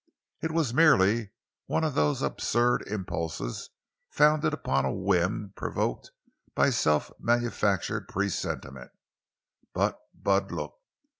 It 0.41 0.51
was 0.51 0.73
merely 0.73 1.29
one 1.67 1.83
of 1.83 1.93
those 1.93 2.23
absurd 2.23 2.81
impulses 2.87 3.69
founded 4.09 4.51
upon 4.51 4.83
a 4.83 4.91
whim 4.91 5.53
provoked 5.55 6.09
by 6.55 6.71
self 6.71 7.11
manufactured 7.19 8.07
presentiment—but 8.07 9.99
Bud 10.15 10.51
looked. 10.51 10.81